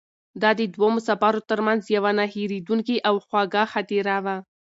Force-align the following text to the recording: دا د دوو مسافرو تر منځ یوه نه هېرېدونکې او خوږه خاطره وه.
دا 0.41 0.49
د 0.59 0.61
دوو 0.75 0.87
مسافرو 0.97 1.41
تر 1.49 1.59
منځ 1.67 1.81
یوه 1.95 2.11
نه 2.19 2.25
هېرېدونکې 2.33 2.97
او 3.07 3.15
خوږه 3.27 3.63
خاطره 3.73 4.17
وه. 4.25 4.35